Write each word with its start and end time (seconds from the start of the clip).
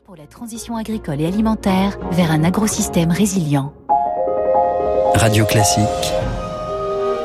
pour 0.00 0.16
la 0.16 0.26
transition 0.26 0.76
agricole 0.76 1.20
et 1.20 1.26
alimentaire 1.26 1.98
vers 2.12 2.30
un 2.30 2.44
agrosystème 2.44 3.10
résilient. 3.10 3.74
Radio 5.14 5.44
Classique. 5.44 6.12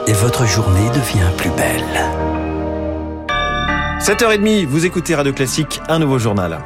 Et 0.07 0.13
votre 0.13 0.45
journée 0.45 0.89
devient 0.89 1.31
plus 1.37 1.49
belle. 1.51 1.83
7h30, 4.01 4.65
vous 4.65 4.85
écoutez 4.85 5.15
Radio 5.15 5.31
Classique, 5.31 5.79
un 5.87 5.99
nouveau 5.99 6.19
journal. 6.19 6.59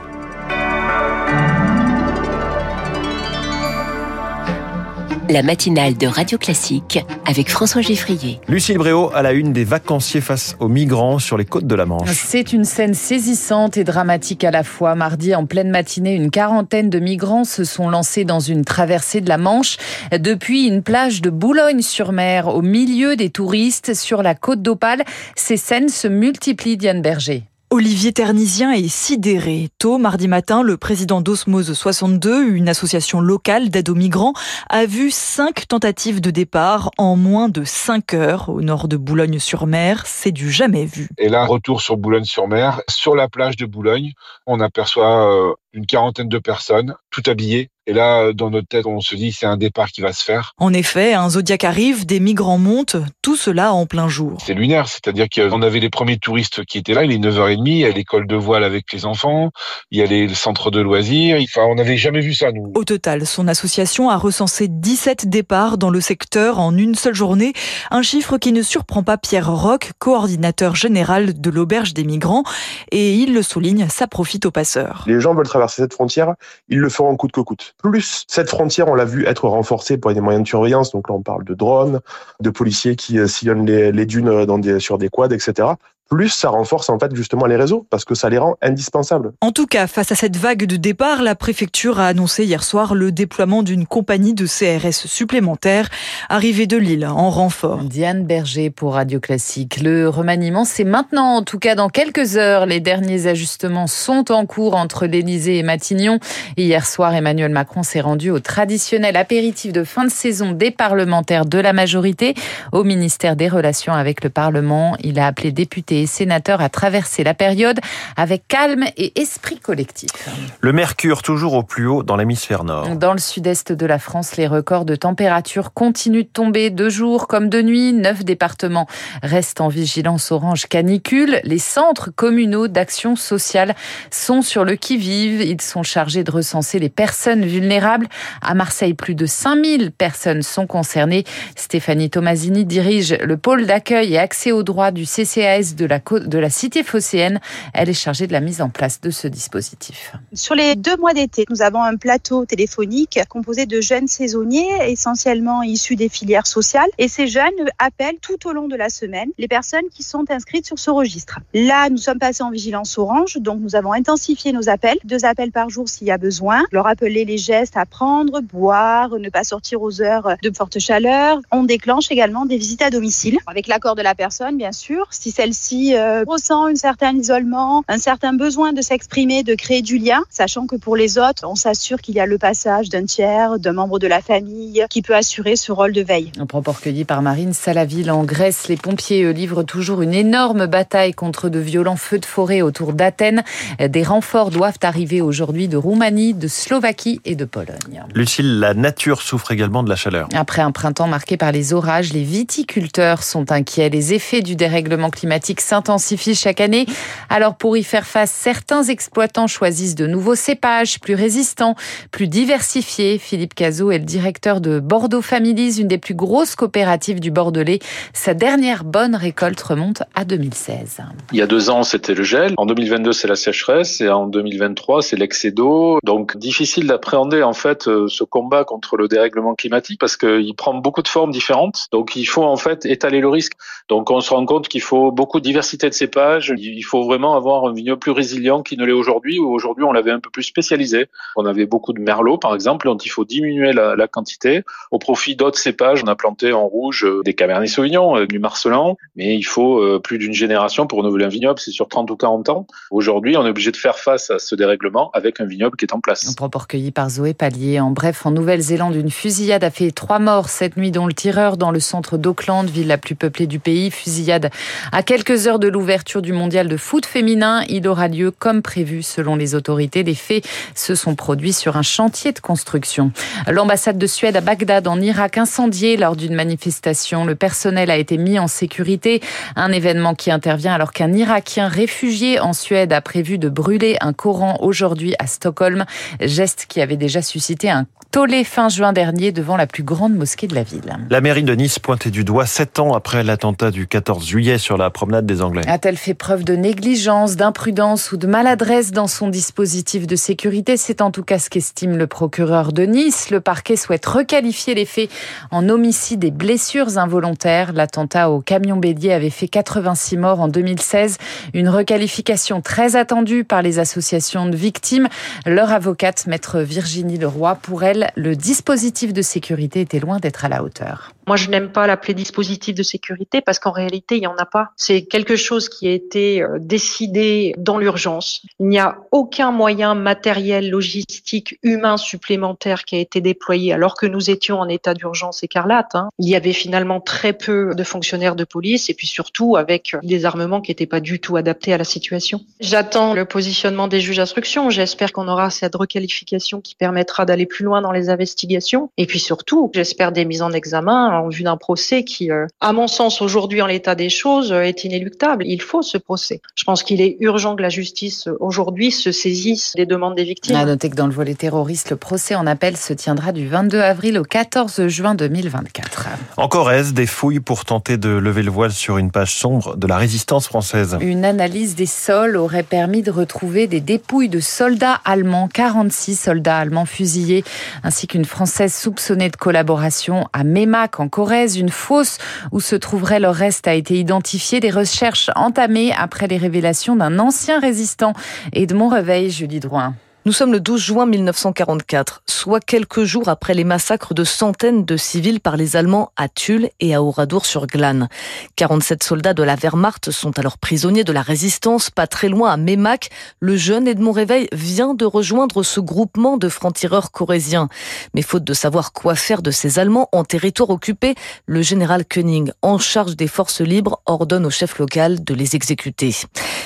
La 5.31 5.43
matinale 5.43 5.95
de 5.95 6.07
Radio 6.07 6.37
Classique 6.37 6.99
avec 7.25 7.49
François 7.49 7.81
Geffrier. 7.81 8.41
Lucille 8.49 8.77
Bréau 8.77 9.11
à 9.15 9.21
la 9.21 9.31
une 9.31 9.53
des 9.53 9.63
vacanciers 9.63 10.19
face 10.19 10.57
aux 10.59 10.67
migrants 10.67 11.19
sur 11.19 11.37
les 11.37 11.45
côtes 11.45 11.67
de 11.67 11.73
la 11.73 11.85
Manche. 11.85 12.11
C'est 12.11 12.51
une 12.51 12.65
scène 12.65 12.93
saisissante 12.93 13.77
et 13.77 13.85
dramatique 13.85 14.43
à 14.43 14.51
la 14.51 14.63
fois. 14.63 14.93
Mardi, 14.93 15.33
en 15.33 15.45
pleine 15.45 15.69
matinée, 15.69 16.15
une 16.15 16.31
quarantaine 16.31 16.89
de 16.89 16.99
migrants 16.99 17.45
se 17.45 17.63
sont 17.63 17.89
lancés 17.89 18.25
dans 18.25 18.41
une 18.41 18.65
traversée 18.65 19.21
de 19.21 19.29
la 19.29 19.37
Manche 19.37 19.77
depuis 20.11 20.67
une 20.67 20.83
plage 20.83 21.21
de 21.21 21.29
Boulogne-sur-Mer 21.29 22.49
au 22.49 22.61
milieu 22.61 23.15
des 23.15 23.29
touristes 23.29 23.93
sur 23.93 24.23
la 24.23 24.35
côte 24.35 24.61
d'Opale. 24.61 25.03
Ces 25.37 25.55
scènes 25.55 25.87
se 25.87 26.09
multiplient, 26.09 26.75
Diane 26.75 27.01
Berger. 27.01 27.43
Olivier 27.73 28.11
Ternisien 28.11 28.73
est 28.73 28.89
sidéré. 28.89 29.69
Tôt, 29.79 29.97
mardi 29.97 30.27
matin, 30.27 30.61
le 30.61 30.75
président 30.75 31.21
d'Osmose 31.21 31.71
62, 31.71 32.49
une 32.49 32.67
association 32.67 33.21
locale 33.21 33.69
d'aide 33.69 33.87
aux 33.87 33.95
migrants, 33.95 34.33
a 34.69 34.85
vu 34.85 35.09
cinq 35.09 35.69
tentatives 35.69 36.19
de 36.19 36.31
départ 36.31 36.91
en 36.97 37.15
moins 37.15 37.47
de 37.47 37.63
cinq 37.63 38.13
heures 38.13 38.49
au 38.49 38.61
nord 38.61 38.89
de 38.89 38.97
Boulogne-sur-Mer. 38.97 40.03
C'est 40.05 40.33
du 40.33 40.51
jamais 40.51 40.83
vu. 40.83 41.07
Et 41.17 41.29
là, 41.29 41.45
retour 41.45 41.81
sur 41.81 41.95
Boulogne-sur-Mer, 41.95 42.81
sur 42.89 43.15
la 43.15 43.29
plage 43.29 43.55
de 43.55 43.65
Boulogne, 43.65 44.11
on 44.45 44.59
aperçoit 44.59 45.33
euh, 45.33 45.53
une 45.71 45.85
quarantaine 45.85 46.27
de 46.27 46.39
personnes, 46.39 46.95
tout 47.09 47.23
habillées. 47.27 47.70
Et 47.87 47.93
là, 47.93 48.31
dans 48.31 48.51
notre 48.51 48.67
tête, 48.67 48.85
on 48.85 49.01
se 49.01 49.15
dit 49.15 49.31
c'est 49.31 49.47
un 49.47 49.57
départ 49.57 49.89
qui 49.89 50.01
va 50.01 50.13
se 50.13 50.23
faire. 50.23 50.53
En 50.59 50.71
effet, 50.71 51.15
un 51.15 51.31
Zodiac 51.31 51.63
arrive, 51.63 52.05
des 52.05 52.19
migrants 52.19 52.59
montent, 52.59 52.97
tout 53.23 53.35
cela 53.35 53.73
en 53.73 53.87
plein 53.87 54.07
jour. 54.07 54.37
C'est 54.45 54.53
lunaire, 54.53 54.87
c'est-à-dire 54.87 55.25
qu'on 55.33 55.63
avait 55.63 55.79
les 55.79 55.89
premiers 55.89 56.17
touristes 56.17 56.63
qui 56.65 56.77
étaient 56.77 56.93
là, 56.93 57.03
il 57.03 57.11
est 57.11 57.17
9h30, 57.17 57.63
il 57.65 57.77
y 57.77 57.85
a 57.85 57.89
l'école 57.89 58.27
de 58.27 58.35
voile 58.35 58.63
avec 58.63 58.93
les 58.93 59.05
enfants, 59.05 59.49
il 59.89 59.97
y 59.97 60.03
a 60.03 60.05
les 60.05 60.31
centres 60.35 60.69
de 60.69 60.79
loisirs, 60.79 61.39
enfin, 61.41 61.63
on 61.63 61.73
n'avait 61.73 61.97
jamais 61.97 62.19
vu 62.19 62.35
ça, 62.35 62.51
nous. 62.51 62.71
Au 62.75 62.83
total, 62.83 63.25
son 63.25 63.47
association 63.47 64.11
a 64.11 64.17
recensé 64.17 64.67
17 64.67 65.27
départs 65.27 65.79
dans 65.79 65.89
le 65.89 66.01
secteur 66.01 66.59
en 66.59 66.77
une 66.77 66.93
seule 66.93 67.15
journée, 67.15 67.53
un 67.89 68.03
chiffre 68.03 68.37
qui 68.37 68.51
ne 68.51 68.61
surprend 68.61 69.01
pas 69.01 69.17
Pierre 69.17 69.51
Roch, 69.51 69.91
coordinateur 69.97 70.75
général 70.75 71.41
de 71.41 71.49
l'auberge 71.49 71.95
des 71.95 72.03
migrants, 72.03 72.43
et 72.91 73.15
il 73.15 73.33
le 73.33 73.41
souligne, 73.41 73.87
ça 73.89 74.05
profite 74.05 74.45
aux 74.45 74.51
passeurs. 74.51 75.03
Les 75.07 75.19
gens 75.19 75.33
veulent 75.33 75.47
traverser 75.47 75.81
cette 75.81 75.93
frontière, 75.93 76.35
ils 76.69 76.77
le 76.77 76.89
feront 76.89 77.15
coûte 77.17 77.31
que 77.31 77.41
coûte. 77.41 77.70
Plus, 77.77 78.25
cette 78.27 78.49
frontière, 78.49 78.87
on 78.87 78.95
l'a 78.95 79.05
vu 79.05 79.25
être 79.25 79.47
renforcée 79.47 79.97
par 79.97 80.13
des 80.13 80.21
moyens 80.21 80.43
de 80.43 80.47
surveillance. 80.47 80.91
Donc 80.91 81.09
là, 81.09 81.15
on 81.15 81.21
parle 81.21 81.43
de 81.43 81.53
drones, 81.53 81.99
de 82.39 82.49
policiers 82.49 82.95
qui 82.95 83.19
euh, 83.19 83.27
sillonnent 83.27 83.65
les, 83.65 84.05
dunes 84.05 84.45
des, 84.61 84.79
sur 84.79 84.97
des 84.97 85.09
quads, 85.09 85.33
etc 85.33 85.73
plus 86.11 86.29
ça 86.29 86.49
renforce 86.49 86.89
en 86.89 86.99
fait 86.99 87.15
justement 87.15 87.45
les 87.45 87.55
réseaux 87.55 87.87
parce 87.89 88.03
que 88.03 88.15
ça 88.15 88.29
les 88.29 88.37
rend 88.37 88.57
indispensables. 88.61 89.31
En 89.39 89.53
tout 89.53 89.65
cas, 89.65 89.87
face 89.87 90.11
à 90.11 90.15
cette 90.15 90.35
vague 90.35 90.65
de 90.65 90.75
départ, 90.75 91.21
la 91.21 91.35
préfecture 91.35 92.01
a 92.01 92.07
annoncé 92.07 92.43
hier 92.43 92.65
soir 92.65 92.95
le 92.95 93.13
déploiement 93.13 93.63
d'une 93.63 93.85
compagnie 93.85 94.33
de 94.33 94.45
CRS 94.45 95.07
supplémentaire 95.07 95.87
arrivée 96.27 96.67
de 96.67 96.75
Lille 96.75 97.07
en 97.07 97.29
renfort. 97.29 97.77
Diane 97.85 98.25
Berger 98.25 98.69
pour 98.69 98.95
Radio 98.95 99.21
Classique. 99.21 99.81
Le 99.81 100.09
remaniement, 100.09 100.65
c'est 100.65 100.83
maintenant, 100.83 101.37
en 101.37 101.43
tout 101.43 101.59
cas 101.59 101.75
dans 101.75 101.87
quelques 101.87 102.35
heures. 102.35 102.65
Les 102.65 102.81
derniers 102.81 103.27
ajustements 103.27 103.87
sont 103.87 104.33
en 104.33 104.45
cours 104.45 104.75
entre 104.75 105.05
l'Élysée 105.05 105.59
et 105.59 105.63
Matignon. 105.63 106.19
hier 106.57 106.85
soir, 106.85 107.15
Emmanuel 107.15 107.51
Macron 107.51 107.83
s'est 107.83 108.01
rendu 108.01 108.31
au 108.31 108.41
traditionnel 108.41 109.15
apéritif 109.15 109.71
de 109.71 109.85
fin 109.85 110.03
de 110.03 110.11
saison 110.11 110.51
des 110.51 110.71
parlementaires 110.71 111.45
de 111.45 111.57
la 111.57 111.71
majorité 111.71 112.33
au 112.73 112.83
ministère 112.83 113.37
des 113.37 113.47
Relations 113.47 113.93
avec 113.93 114.25
le 114.25 114.29
Parlement. 114.29 114.97
Il 115.01 115.17
a 115.17 115.27
appelé 115.27 115.53
députés 115.53 116.00
sénateurs 116.05 116.61
à 116.61 116.69
traverser 116.69 117.23
la 117.23 117.33
période 117.33 117.79
avec 118.17 118.47
calme 118.47 118.85
et 118.97 119.19
esprit 119.19 119.59
collectif. 119.59 120.11
Le 120.59 120.73
mercure 120.73 121.21
toujours 121.21 121.53
au 121.53 121.63
plus 121.63 121.87
haut 121.87 122.03
dans 122.03 122.15
l'hémisphère 122.15 122.63
nord. 122.63 122.95
Dans 122.95 123.13
le 123.13 123.19
sud-est 123.19 123.71
de 123.71 123.85
la 123.85 123.99
France, 123.99 124.37
les 124.37 124.47
records 124.47 124.85
de 124.85 124.95
température 124.95 125.73
continuent 125.73 126.23
de 126.23 126.27
tomber 126.27 126.69
de 126.69 126.89
jour 126.89 127.27
comme 127.27 127.49
de 127.49 127.61
nuit. 127.61 127.93
Neuf 127.93 128.23
départements 128.23 128.87
restent 129.23 129.61
en 129.61 129.67
vigilance 129.67 130.31
orange 130.31 130.67
canicule. 130.67 131.39
Les 131.43 131.59
centres 131.59 132.09
communaux 132.11 132.67
d'action 132.67 133.15
sociale 133.15 133.75
sont 134.09 134.41
sur 134.41 134.63
le 134.63 134.75
qui-vive. 134.75 135.41
Ils 135.41 135.61
sont 135.61 135.83
chargés 135.83 136.23
de 136.23 136.31
recenser 136.31 136.79
les 136.79 136.89
personnes 136.89 137.45
vulnérables. 137.45 138.07
À 138.41 138.53
Marseille, 138.53 138.93
plus 138.93 139.15
de 139.15 139.25
5000 139.25 139.91
personnes 139.91 140.41
sont 140.41 140.67
concernées. 140.67 141.23
Stéphanie 141.55 142.09
Tomasini 142.09 142.65
dirige 142.65 143.17
le 143.21 143.37
pôle 143.37 143.65
d'accueil 143.65 144.13
et 144.13 144.17
accès 144.17 144.51
aux 144.51 144.63
droits 144.63 144.91
du 144.91 145.05
CCAS 145.05 145.75
de 145.75 145.85
la, 145.85 145.90
de 145.99 146.37
la 146.37 146.49
cité 146.49 146.83
phocéenne. 146.83 147.39
Elle 147.73 147.89
est 147.89 147.93
chargée 147.93 148.27
de 148.27 148.33
la 148.33 148.39
mise 148.39 148.61
en 148.61 148.69
place 148.69 149.01
de 149.01 149.09
ce 149.09 149.27
dispositif. 149.27 150.13
Sur 150.33 150.55
les 150.55 150.75
deux 150.75 150.97
mois 150.97 151.13
d'été, 151.13 151.45
nous 151.49 151.61
avons 151.61 151.83
un 151.83 151.95
plateau 151.95 152.45
téléphonique 152.45 153.19
composé 153.29 153.65
de 153.65 153.81
jeunes 153.81 154.07
saisonniers, 154.07 154.69
essentiellement 154.87 155.63
issus 155.63 155.95
des 155.95 156.09
filières 156.09 156.47
sociales. 156.47 156.89
Et 156.97 157.07
ces 157.07 157.27
jeunes 157.27 157.51
appellent 157.79 158.19
tout 158.21 158.47
au 158.47 158.53
long 158.53 158.67
de 158.67 158.75
la 158.75 158.89
semaine 158.89 159.29
les 159.37 159.47
personnes 159.47 159.89
qui 159.93 160.03
sont 160.03 160.25
inscrites 160.29 160.65
sur 160.65 160.79
ce 160.79 160.89
registre. 160.89 161.39
Là, 161.53 161.89
nous 161.89 161.97
sommes 161.97 162.19
passés 162.19 162.43
en 162.43 162.51
vigilance 162.51 162.97
orange, 162.97 163.37
donc 163.37 163.59
nous 163.59 163.75
avons 163.75 163.93
intensifié 163.93 164.53
nos 164.53 164.69
appels, 164.69 164.97
deux 165.03 165.25
appels 165.25 165.51
par 165.51 165.69
jour 165.69 165.89
s'il 165.89 166.07
y 166.07 166.11
a 166.11 166.17
besoin, 166.17 166.63
leur 166.71 166.87
appeler 166.87 167.25
les 167.25 167.37
gestes 167.37 167.77
à 167.77 167.85
prendre, 167.85 168.41
boire, 168.41 169.09
ne 169.17 169.29
pas 169.29 169.43
sortir 169.43 169.81
aux 169.81 170.01
heures 170.01 170.35
de 170.41 170.51
forte 170.55 170.79
chaleur. 170.79 171.39
On 171.51 171.63
déclenche 171.63 172.11
également 172.11 172.45
des 172.45 172.57
visites 172.57 172.81
à 172.81 172.89
domicile, 172.89 173.37
avec 173.47 173.67
l'accord 173.67 173.95
de 173.95 174.01
la 174.01 174.15
personne, 174.15 174.57
bien 174.57 174.71
sûr. 174.71 175.07
Si 175.11 175.31
celle-ci 175.31 175.80
euh, 175.95 176.23
ressent 176.27 176.67
un 176.67 176.75
certain 176.75 177.15
isolement, 177.15 177.83
un 177.87 177.97
certain 177.97 178.33
besoin 178.33 178.73
de 178.73 178.81
s'exprimer, 178.81 179.43
de 179.43 179.55
créer 179.55 179.81
du 179.81 179.97
lien, 179.97 180.23
sachant 180.29 180.67
que 180.67 180.75
pour 180.75 180.95
les 180.95 181.17
autres, 181.17 181.43
on 181.45 181.55
s'assure 181.55 181.99
qu'il 181.99 182.15
y 182.15 182.19
a 182.19 182.25
le 182.25 182.37
passage 182.37 182.89
d'un 182.89 183.05
tiers, 183.05 183.59
d'un 183.59 183.73
membre 183.73 183.99
de 183.99 184.07
la 184.07 184.21
famille 184.21 184.85
qui 184.89 185.01
peut 185.01 185.15
assurer 185.15 185.55
ce 185.55 185.71
rôle 185.71 185.93
de 185.93 186.01
veille. 186.01 186.31
Un 186.39 186.45
propos 186.45 186.71
recueilli 186.71 187.05
par 187.05 187.21
Marine 187.21 187.53
Salaville 187.53 188.11
en 188.11 188.23
Grèce, 188.23 188.67
les 188.67 188.77
pompiers 188.77 189.33
livrent 189.33 189.63
toujours 189.63 190.01
une 190.01 190.13
énorme 190.13 190.67
bataille 190.67 191.13
contre 191.13 191.49
de 191.49 191.59
violents 191.59 191.95
feux 191.95 192.19
de 192.19 192.25
forêt 192.25 192.61
autour 192.61 192.93
d'Athènes. 192.93 193.43
Des 193.79 194.03
renforts 194.03 194.51
doivent 194.51 194.79
arriver 194.83 195.21
aujourd'hui 195.21 195.67
de 195.67 195.77
Roumanie, 195.77 196.33
de 196.33 196.47
Slovaquie 196.47 197.21
et 197.25 197.35
de 197.35 197.45
Pologne. 197.45 198.03
Lucille, 198.13 198.59
la 198.59 198.73
nature 198.73 199.21
souffre 199.21 199.51
également 199.51 199.83
de 199.83 199.89
la 199.89 199.95
chaleur. 199.95 200.27
Après 200.33 200.61
un 200.61 200.71
printemps 200.71 201.07
marqué 201.07 201.37
par 201.37 201.51
les 201.51 201.73
orages, 201.73 202.13
les 202.13 202.23
viticulteurs 202.23 203.23
sont 203.23 203.51
inquiets. 203.51 203.89
Les 203.89 204.13
effets 204.13 204.41
du 204.41 204.55
dérèglement 204.55 205.09
climatique 205.09 205.61
s'intensifie 205.71 206.35
chaque 206.35 206.59
année. 206.59 206.85
Alors 207.29 207.55
pour 207.55 207.77
y 207.77 207.83
faire 207.83 208.05
face, 208.05 208.29
certains 208.29 208.83
exploitants 208.83 209.47
choisissent 209.47 209.95
de 209.95 210.05
nouveaux 210.05 210.35
cépages 210.35 210.99
plus 210.99 211.15
résistants, 211.15 211.75
plus 212.11 212.27
diversifiés. 212.27 213.17
Philippe 213.17 213.53
Cazot 213.53 213.89
est 213.91 213.99
le 213.99 214.03
directeur 214.03 214.59
de 214.59 214.81
Bordeaux 214.81 215.21
Families, 215.21 215.79
une 215.79 215.87
des 215.87 215.97
plus 215.97 216.13
grosses 216.13 216.55
coopératives 216.55 217.21
du 217.21 217.31
Bordelais. 217.31 217.79
Sa 218.11 218.33
dernière 218.33 218.83
bonne 218.83 219.15
récolte 219.15 219.61
remonte 219.61 220.03
à 220.13 220.25
2016. 220.25 221.03
Il 221.31 221.39
y 221.39 221.41
a 221.41 221.47
deux 221.47 221.69
ans, 221.69 221.83
c'était 221.83 222.15
le 222.15 222.23
gel. 222.23 222.53
En 222.57 222.65
2022, 222.65 223.13
c'est 223.13 223.29
la 223.29 223.37
sécheresse. 223.37 224.01
Et 224.01 224.09
en 224.09 224.27
2023, 224.27 225.01
c'est 225.01 225.15
l'excès 225.15 225.51
d'eau. 225.51 225.99
Donc 226.03 226.35
difficile 226.35 226.87
d'appréhender 226.87 227.43
en 227.43 227.53
fait 227.53 227.87
euh, 227.87 228.09
ce 228.09 228.25
combat 228.25 228.65
contre 228.65 228.97
le 228.97 229.07
dérèglement 229.07 229.55
climatique 229.55 230.01
parce 230.01 230.17
qu'il 230.17 230.53
prend 230.53 230.73
beaucoup 230.73 231.01
de 231.01 231.07
formes 231.07 231.31
différentes. 231.31 231.87
Donc 231.93 232.17
il 232.17 232.25
faut 232.25 232.43
en 232.43 232.57
fait 232.57 232.85
étaler 232.85 233.21
le 233.21 233.29
risque. 233.29 233.53
Donc 233.87 234.11
on 234.11 234.19
se 234.19 234.31
rend 234.33 234.45
compte 234.45 234.67
qu'il 234.67 234.81
faut 234.81 235.11
beaucoup 235.11 235.39
diversité 235.51 235.89
de 235.89 235.93
cépages. 235.93 236.53
Il 236.57 236.81
faut 236.83 237.03
vraiment 237.03 237.35
avoir 237.35 237.65
un 237.65 237.73
vignoble 237.73 237.99
plus 237.99 238.11
résilient 238.11 238.63
qu'il 238.63 238.79
ne 238.79 238.85
l'est 238.85 238.93
aujourd'hui. 238.93 239.37
Aujourd'hui, 239.39 239.83
on 239.83 239.91
l'avait 239.91 240.11
un 240.11 240.21
peu 240.21 240.29
plus 240.29 240.43
spécialisé. 240.43 241.07
On 241.35 241.45
avait 241.45 241.65
beaucoup 241.65 241.91
de 241.91 241.99
merlot, 241.99 242.37
par 242.37 242.55
exemple, 242.55 242.87
dont 242.87 242.97
il 242.97 243.09
faut 243.09 243.25
diminuer 243.25 243.73
la, 243.73 243.95
la 243.97 244.07
quantité 244.07 244.63
au 244.91 244.97
profit 244.97 245.35
d'autres 245.35 245.59
cépages. 245.59 246.03
On 246.05 246.07
a 246.07 246.15
planté 246.15 246.53
en 246.53 246.65
rouge 246.65 247.03
euh, 247.03 247.21
des 247.23 247.33
Cabernet 247.33 247.67
Sauvignon, 247.67 248.17
euh, 248.17 248.27
du 248.27 248.39
Marcelin, 248.39 248.95
mais 249.17 249.35
il 249.35 249.43
faut 249.43 249.79
euh, 249.79 249.99
plus 249.99 250.17
d'une 250.17 250.33
génération 250.33 250.87
pour 250.87 250.99
renouveler 250.99 251.25
un 251.25 251.29
vignoble. 251.29 251.59
C'est 251.59 251.71
sur 251.71 251.89
30 251.89 252.09
ou 252.11 252.15
40 252.15 252.47
ans. 252.49 252.67
Aujourd'hui, 252.89 253.35
on 253.35 253.45
est 253.45 253.49
obligé 253.49 253.71
de 253.71 253.77
faire 253.77 253.97
face 253.97 254.29
à 254.31 254.39
ce 254.39 254.55
dérèglement 254.55 255.11
avec 255.13 255.41
un 255.41 255.45
vignoble 255.45 255.75
qui 255.75 255.83
est 255.83 255.93
en 255.93 255.99
place. 255.99 256.29
Un 256.29 256.33
propos 256.33 256.59
recueilli 256.59 256.91
par 256.91 257.09
Zoé 257.09 257.33
Pallier. 257.33 257.81
En 257.81 257.91
bref, 257.91 258.25
en 258.25 258.31
Nouvelle-Zélande, 258.31 258.95
une 258.95 259.11
fusillade 259.11 259.65
a 259.65 259.69
fait 259.69 259.91
trois 259.91 260.19
morts 260.19 260.47
cette 260.47 260.77
nuit, 260.77 260.91
dont 260.91 261.07
le 261.07 261.13
tireur 261.13 261.57
dans 261.57 261.71
le 261.71 261.81
centre 261.81 262.17
d'Auckland, 262.17 262.69
ville 262.69 262.87
la 262.87 262.97
plus 262.97 263.15
peuplée 263.15 263.47
du 263.47 263.59
pays. 263.59 263.91
Fusillade 263.91 264.49
à 264.91 265.03
quelques 265.03 265.40
heures 265.47 265.59
de 265.59 265.67
l'ouverture 265.67 266.21
du 266.21 266.33
mondial 266.33 266.67
de 266.67 266.77
foot 266.77 267.05
féminin. 267.05 267.63
Il 267.69 267.87
aura 267.87 268.07
lieu 268.07 268.31
comme 268.31 268.61
prévu 268.61 269.03
selon 269.03 269.35
les 269.35 269.55
autorités. 269.55 270.03
Les 270.03 270.15
faits 270.15 270.47
se 270.75 270.95
sont 270.95 271.15
produits 271.15 271.53
sur 271.53 271.77
un 271.77 271.81
chantier 271.81 272.31
de 272.31 272.39
construction. 272.39 273.11
L'ambassade 273.47 273.97
de 273.97 274.07
Suède 274.07 274.35
à 274.35 274.41
Bagdad 274.41 274.87
en 274.87 274.99
Irak 274.99 275.37
incendiée 275.37 275.97
lors 275.97 276.15
d'une 276.15 276.35
manifestation. 276.35 277.25
Le 277.25 277.35
personnel 277.35 277.91
a 277.91 277.97
été 277.97 278.17
mis 278.17 278.39
en 278.39 278.47
sécurité. 278.47 279.21
Un 279.55 279.71
événement 279.71 280.15
qui 280.15 280.31
intervient 280.31 280.73
alors 280.73 280.91
qu'un 280.91 281.13
Irakien 281.13 281.67
réfugié 281.67 282.39
en 282.39 282.53
Suède 282.53 282.93
a 282.93 283.01
prévu 283.01 283.37
de 283.37 283.49
brûler 283.49 283.97
un 284.01 284.13
Coran 284.13 284.57
aujourd'hui 284.61 285.15
à 285.19 285.27
Stockholm. 285.27 285.85
Geste 286.19 286.65
qui 286.67 286.81
avait 286.81 286.97
déjà 286.97 287.21
suscité 287.21 287.69
un 287.69 287.85
tollé 288.11 288.43
fin 288.43 288.67
juin 288.67 288.91
dernier 288.91 289.31
devant 289.31 289.55
la 289.55 289.67
plus 289.67 289.83
grande 289.83 290.13
mosquée 290.13 290.47
de 290.47 290.53
la 290.53 290.63
ville. 290.63 290.97
La 291.09 291.21
mairie 291.21 291.43
de 291.43 291.55
Nice 291.55 291.79
pointait 291.79 292.11
du 292.11 292.25
doigt 292.25 292.45
sept 292.45 292.79
ans 292.79 292.93
après 292.93 293.23
l'attentat 293.23 293.71
du 293.71 293.87
14 293.87 294.27
juillet 294.27 294.57
sur 294.57 294.77
la 294.77 294.89
promenade 294.89 295.25
A-t-elle 295.67 295.97
fait 295.97 296.13
preuve 296.13 296.43
de 296.43 296.55
négligence, 296.55 297.35
d'imprudence 297.35 298.11
ou 298.11 298.17
de 298.17 298.27
maladresse 298.27 298.91
dans 298.91 299.07
son 299.07 299.29
dispositif 299.29 300.07
de 300.07 300.15
sécurité? 300.15 300.77
C'est 300.77 301.01
en 301.01 301.11
tout 301.11 301.23
cas 301.23 301.39
ce 301.39 301.49
qu'estime 301.49 301.97
le 301.97 302.07
procureur 302.07 302.73
de 302.73 302.83
Nice. 302.83 303.29
Le 303.29 303.39
parquet 303.39 303.75
souhaite 303.75 304.05
requalifier 304.05 304.75
les 304.75 304.85
faits 304.85 305.09
en 305.51 305.69
homicide 305.69 306.23
et 306.23 306.31
blessures 306.31 306.97
involontaires. 306.97 307.73
L'attentat 307.73 308.29
au 308.29 308.41
camion 308.41 308.77
bélier 308.77 309.13
avait 309.13 309.29
fait 309.29 309.47
86 309.47 310.17
morts 310.17 310.41
en 310.41 310.47
2016. 310.47 311.17
Une 311.53 311.69
requalification 311.69 312.61
très 312.61 312.95
attendue 312.95 313.43
par 313.43 313.61
les 313.61 313.79
associations 313.79 314.47
de 314.47 314.55
victimes. 314.55 315.07
Leur 315.45 315.71
avocate, 315.71 316.27
maître 316.27 316.59
Virginie 316.59 317.17
Leroy, 317.17 317.55
pour 317.61 317.83
elle, 317.83 318.11
le 318.15 318.35
dispositif 318.35 319.13
de 319.13 319.21
sécurité 319.21 319.81
était 319.81 319.99
loin 319.99 320.19
d'être 320.19 320.45
à 320.45 320.49
la 320.49 320.63
hauteur. 320.63 321.13
Moi, 321.31 321.37
je 321.37 321.49
n'aime 321.49 321.71
pas 321.71 321.87
l'appeler 321.87 322.13
dispositif 322.13 322.75
de 322.75 322.83
sécurité 322.83 323.39
parce 323.39 323.57
qu'en 323.57 323.71
réalité, 323.71 324.17
il 324.17 324.19
n'y 324.19 324.27
en 324.27 324.35
a 324.35 324.45
pas. 324.45 324.71
C'est 324.75 325.03
quelque 325.03 325.37
chose 325.37 325.69
qui 325.69 325.87
a 325.87 325.91
été 325.91 326.41
euh, 326.41 326.57
décidé 326.59 327.55
dans 327.57 327.77
l'urgence. 327.77 328.41
Il 328.59 328.67
n'y 328.67 328.79
a 328.79 328.97
aucun 329.13 329.53
moyen 329.53 329.95
matériel, 329.95 330.69
logistique, 330.69 331.57
humain 331.63 331.95
supplémentaire 331.95 332.83
qui 332.83 332.97
a 332.97 332.99
été 332.99 333.21
déployé 333.21 333.71
alors 333.71 333.95
que 333.95 334.07
nous 334.07 334.29
étions 334.29 334.59
en 334.59 334.67
état 334.67 334.93
d'urgence 334.93 335.41
écarlate. 335.41 335.95
Hein. 335.95 336.09
Il 336.19 336.27
y 336.27 336.35
avait 336.35 336.51
finalement 336.51 336.99
très 336.99 337.31
peu 337.31 337.73
de 337.75 337.83
fonctionnaires 337.85 338.35
de 338.35 338.43
police 338.43 338.89
et 338.89 338.93
puis 338.93 339.07
surtout 339.07 339.55
avec 339.55 339.95
des 340.03 340.25
armements 340.25 340.59
qui 340.59 340.71
n'étaient 340.71 340.85
pas 340.85 340.99
du 340.99 341.21
tout 341.21 341.37
adaptés 341.37 341.71
à 341.71 341.77
la 341.77 341.85
situation. 341.85 342.41
J'attends 342.59 343.13
le 343.13 343.23
positionnement 343.23 343.87
des 343.87 344.01
juges 344.01 344.17
d'instruction. 344.17 344.69
J'espère 344.69 345.13
qu'on 345.13 345.29
aura 345.29 345.49
cette 345.49 345.75
requalification 345.75 346.59
qui 346.59 346.75
permettra 346.75 347.23
d'aller 347.23 347.45
plus 347.45 347.63
loin 347.63 347.81
dans 347.81 347.93
les 347.93 348.09
investigations. 348.09 348.91
Et 348.97 349.05
puis 349.05 349.19
surtout, 349.19 349.71
j'espère 349.73 350.11
des 350.11 350.25
mises 350.25 350.41
en 350.41 350.51
examen 350.51 351.20
en 351.21 351.29
vue 351.29 351.43
d'un 351.43 351.57
procès 351.57 352.03
qui, 352.03 352.31
euh, 352.31 352.47
à 352.59 352.73
mon 352.73 352.87
sens, 352.87 353.21
aujourd'hui 353.21 353.61
en 353.61 353.67
l'état 353.67 353.95
des 353.95 354.09
choses, 354.09 354.51
euh, 354.51 354.61
est 354.61 354.83
inéluctable. 354.83 355.45
Il 355.45 355.61
faut 355.61 355.81
ce 355.81 355.97
procès. 355.97 356.41
Je 356.55 356.63
pense 356.63 356.83
qu'il 356.83 357.01
est 357.01 357.17
urgent 357.19 357.55
que 357.55 357.61
la 357.61 357.69
justice 357.69 358.27
euh, 358.27 358.37
aujourd'hui 358.39 358.91
se 358.91 359.11
saisisse 359.11 359.73
des 359.75 359.85
demandes 359.85 360.15
des 360.15 360.23
victimes. 360.23 360.55
À 360.55 360.65
noter 360.65 360.89
que 360.89 360.95
dans 360.95 361.07
le 361.07 361.13
volet 361.13 361.35
terroriste, 361.35 361.91
le 361.91 361.95
procès 361.95 362.35
en 362.35 362.47
appel 362.47 362.77
se 362.77 362.93
tiendra 362.93 363.31
du 363.31 363.47
22 363.47 363.79
avril 363.79 364.17
au 364.17 364.23
14 364.23 364.87
juin 364.87 365.15
2024. 365.15 366.07
En 366.37 366.47
Corrèze, 366.47 366.93
des 366.93 367.05
fouilles 367.05 367.39
pour 367.39 367.65
tenter 367.65 367.97
de 367.97 368.09
lever 368.09 368.43
le 368.43 368.51
voile 368.51 368.71
sur 368.71 368.97
une 368.97 369.11
page 369.11 369.35
sombre 369.35 369.75
de 369.75 369.87
la 369.87 369.97
résistance 369.97 370.47
française. 370.47 370.97
Une 371.01 371.25
analyse 371.25 371.75
des 371.75 371.85
sols 371.85 372.37
aurait 372.37 372.63
permis 372.63 373.01
de 373.01 373.11
retrouver 373.11 373.67
des 373.67 373.81
dépouilles 373.81 374.29
de 374.29 374.39
soldats 374.39 374.99
allemands, 375.05 375.47
46 375.47 376.15
soldats 376.15 376.57
allemands 376.57 376.85
fusillés, 376.85 377.43
ainsi 377.83 378.07
qu'une 378.07 378.25
française 378.25 378.73
soupçonnée 378.73 379.29
de 379.29 379.35
collaboration 379.35 380.27
à 380.33 380.43
Memac 380.43 380.99
en 381.01 381.09
Corrèze. 381.09 381.57
Une 381.57 381.69
fosse 381.69 382.17
où 382.51 382.59
se 382.59 382.75
trouverait 382.75 383.19
leur 383.19 383.35
reste 383.35 383.67
a 383.67 383.73
été 383.73 383.95
identifiée. 383.95 384.59
Des 384.59 384.69
recherches 384.69 385.29
entamées 385.35 385.93
après 385.97 386.27
les 386.27 386.37
révélations 386.37 386.95
d'un 386.95 387.19
ancien 387.19 387.59
résistant. 387.59 388.13
Edmond 388.53 388.89
Réveil, 388.89 389.29
Julie 389.31 389.59
Drouin. 389.59 389.95
Nous 390.23 390.33
sommes 390.33 390.51
le 390.51 390.59
12 390.59 390.79
juin 390.79 391.05
1944, 391.07 392.21
soit 392.27 392.59
quelques 392.59 393.05
jours 393.05 393.27
après 393.27 393.55
les 393.55 393.63
massacres 393.63 394.13
de 394.13 394.23
centaines 394.23 394.85
de 394.85 394.95
civils 394.95 395.39
par 395.39 395.57
les 395.57 395.75
Allemands 395.75 396.11
à 396.15 396.29
Tulle 396.29 396.69
et 396.79 396.93
à 396.93 397.01
Oradour-sur-Glane. 397.01 398.07
47 398.55 399.01
soldats 399.01 399.33
de 399.33 399.41
la 399.41 399.55
Wehrmacht 399.55 400.11
sont 400.11 400.37
alors 400.37 400.59
prisonniers 400.59 401.03
de 401.03 401.11
la 401.11 401.23
résistance, 401.23 401.89
pas 401.89 402.05
très 402.05 402.29
loin 402.29 402.51
à 402.51 402.57
Mémac. 402.57 403.09
Le 403.39 403.55
jeune 403.55 403.87
Edmond 403.87 404.11
Réveil 404.11 404.47
vient 404.51 404.93
de 404.93 405.05
rejoindre 405.05 405.63
ce 405.63 405.79
groupement 405.79 406.37
de 406.37 406.49
francs-tireurs 406.49 407.09
corésiens. 407.09 407.67
Mais 408.13 408.21
faute 408.21 408.43
de 408.43 408.53
savoir 408.53 408.93
quoi 408.93 409.15
faire 409.15 409.41
de 409.41 409.49
ces 409.49 409.79
Allemands 409.79 410.07
en 410.11 410.23
territoire 410.23 410.69
occupé, 410.69 411.15
le 411.47 411.63
général 411.63 412.05
Koenig, 412.05 412.51
en 412.61 412.77
charge 412.77 413.15
des 413.15 413.27
forces 413.27 413.61
libres, 413.61 414.03
ordonne 414.05 414.45
au 414.45 414.51
chef 414.51 414.77
local 414.77 415.23
de 415.23 415.33
les 415.33 415.55
exécuter. 415.55 416.15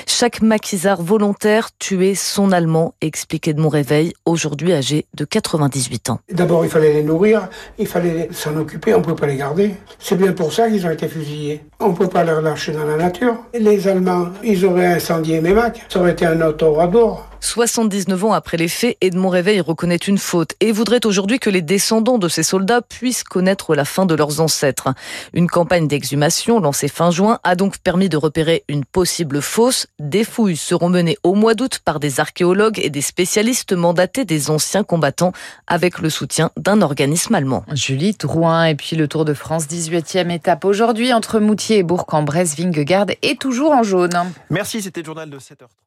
Chaque 0.08 0.42
maquisard 0.42 1.02
volontaire 1.02 1.70
tuait 1.80 2.16
son 2.16 2.52
Allemand, 2.52 2.96
explique 3.00 3.45
de 3.54 3.62
mon 3.62 3.70
réveil, 3.70 4.14
aujourd'hui 4.26 4.74
âgé 4.74 5.06
de 5.14 5.26
98 5.26 6.10
ans. 6.10 6.20
D'abord, 6.32 6.66
il 6.66 6.72
fallait 6.72 6.94
les 6.94 7.04
nourrir, 7.04 7.50
il 7.78 7.88
fallait 7.88 8.30
s'en 8.32 8.56
occuper, 8.58 8.94
on 8.94 9.00
ne 9.00 9.04
peut 9.04 9.16
pas 9.16 9.28
les 9.28 9.38
garder. 9.38 9.76
C'est 10.00 10.18
bien 10.18 10.34
pour 10.34 10.52
ça 10.54 10.70
qu'ils 10.70 10.86
ont 10.86 10.92
été 10.92 11.08
fusillés. 11.08 11.64
On 11.80 11.90
ne 11.90 11.96
peut 11.96 12.08
pas 12.08 12.24
les 12.24 12.32
relâcher 12.32 12.72
dans 12.72 12.86
la 12.86 12.98
nature. 12.98 13.36
Les 13.54 13.88
Allemands, 13.88 14.30
ils 14.44 14.66
auraient 14.66 14.94
incendié 14.94 15.42
Mémac, 15.42 15.86
ça 15.90 16.00
aurait 16.00 16.12
été 16.12 16.26
un 16.26 16.42
autoradour. 16.42 17.26
79 17.46 18.26
ans 18.26 18.34
après 18.34 18.58
les 18.58 18.68
faits, 18.68 18.98
Edmond 19.02 19.30
Réveil 19.30 19.62
reconnaît 19.62 19.96
une 19.96 20.18
faute 20.18 20.56
et 20.62 20.72
voudrait 20.72 21.06
aujourd'hui 21.06 21.38
que 21.38 21.52
les 21.52 21.62
descendants 21.62 22.18
de 22.18 22.28
ces 22.28 22.42
soldats 22.42 22.82
puissent 22.82 23.24
connaître 23.24 23.76
la 23.76 23.86
fin 23.86 24.08
de 24.08 24.16
leurs 24.16 24.42
ancêtres. 24.42 24.90
Une 25.32 25.48
campagne 25.48 25.88
d'exhumation 25.88 26.60
lancée 26.60 26.88
fin 26.88 27.12
juin 27.12 27.40
a 27.44 27.56
donc 27.56 27.78
permis 27.78 28.10
de 28.10 28.18
repérer 28.18 28.64
une 28.68 28.84
possible 28.84 29.42
fosse. 29.42 29.86
Des 30.00 30.24
fouilles 30.24 30.58
seront 30.58 30.90
menées 30.90 31.18
au 31.24 31.36
mois 31.36 31.54
d'août 31.54 31.82
par 31.86 32.00
des 32.00 32.20
archéologues 32.20 32.80
et 32.80 32.90
des 32.90 33.02
spécialistes 33.02 33.74
mandatés 33.74 34.26
des 34.26 34.50
anciens 34.50 34.84
combattants 34.84 35.32
avec 35.68 36.00
le 36.00 36.10
soutien 36.10 36.50
d'un 36.58 36.82
organisme 36.82 37.36
allemand. 37.36 37.64
Julie 37.72 38.14
Drouin 38.14 38.66
et 38.66 38.76
puis 38.76 38.96
le 38.96 39.08
Tour 39.08 39.24
de 39.24 39.36
France, 39.36 39.66
18e 39.68 40.32
étape 40.32 40.66
aujourd'hui 40.66 41.14
entre 41.14 41.40
Moutier 41.40 41.78
et 41.78 41.84
Bourg-en-Bresse. 41.84 42.58
Vingegaard 42.58 43.08
est 43.22 43.40
toujours 43.40 43.72
en 43.72 43.84
jaune. 43.84 44.10
Merci, 44.50 44.82
c'était 44.82 45.02
le 45.02 45.06
journal 45.06 45.30
de 45.30 45.38
7h30. 45.38 45.85